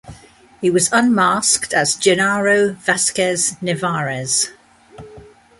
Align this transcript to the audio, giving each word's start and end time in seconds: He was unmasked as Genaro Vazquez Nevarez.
He 0.61 0.71
was 0.71 0.89
unmasked 0.91 1.73
as 1.75 1.95
Genaro 1.95 2.75
Vazquez 2.75 3.59
Nevarez. 3.61 4.49